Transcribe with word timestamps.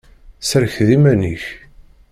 Serked 0.49 0.79
iman-ik! 0.95 1.45